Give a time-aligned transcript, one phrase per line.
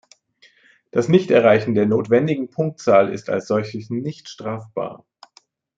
[0.89, 5.05] Das Nichterreichen der notwendigen Punktzahl ist als solches nicht strafbar.